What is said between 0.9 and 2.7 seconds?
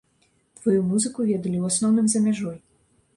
музыку ведалі ў асноўным за мяжой.